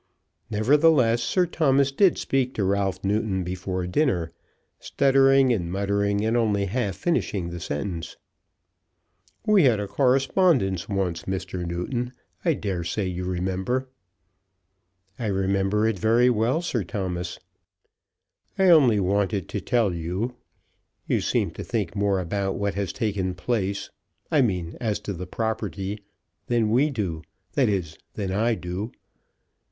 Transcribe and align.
Nevertheless, 0.49 1.21
Sir 1.21 1.45
Thomas 1.45 1.91
did 1.91 2.17
speak 2.17 2.55
to 2.55 2.63
Ralph 2.63 3.03
Newton 3.03 3.43
before 3.43 3.85
dinner, 3.85 4.31
stuttering 4.79 5.53
and 5.53 5.71
muttering, 5.71 6.25
and 6.25 6.35
only 6.35 6.65
half 6.65 6.95
finishing 6.95 7.51
his 7.51 7.65
sentence. 7.65 8.17
"We 9.45 9.65
had 9.65 9.79
a 9.79 9.87
correspondence 9.87 10.89
once, 10.89 11.25
Mr. 11.25 11.63
Newton. 11.67 12.13
I 12.43 12.55
dare 12.55 12.83
say 12.83 13.05
you 13.05 13.25
remember." 13.25 13.89
"I 15.19 15.27
remember 15.27 15.87
it 15.87 15.99
very 15.99 16.31
well, 16.31 16.63
Sir 16.63 16.83
Thomas." 16.83 17.37
"I 18.57 18.69
only 18.69 18.99
wanted 18.99 19.47
to 19.49 19.61
tell 19.61 19.93
you; 19.93 20.33
you 21.05 21.21
seem 21.21 21.51
to 21.51 21.63
think 21.63 21.95
more 21.95 22.19
about 22.19 22.55
what 22.57 22.73
has 22.73 22.91
taken 22.91 23.35
place, 23.35 23.91
I 24.31 24.41
mean 24.41 24.75
as 24.81 24.99
to 25.01 25.13
the 25.13 25.27
property, 25.27 25.99
than 26.47 26.71
we 26.71 26.89
do; 26.89 27.21
that 27.53 27.69
is, 27.69 27.99
than 28.15 28.31
I 28.31 28.55
do." 28.55 28.91